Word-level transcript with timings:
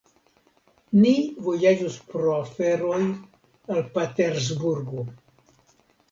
Ni 1.01 1.11
vojaĝos 1.47 1.97
pro 2.13 2.31
aferoj 2.37 3.01
al 3.75 3.83
Patersburgo. 3.97 5.05